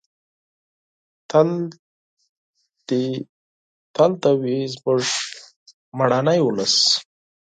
[1.29, 1.49] تل
[2.87, 3.03] دې
[4.41, 5.03] وي زموږ
[5.97, 6.75] مېړنی ولس.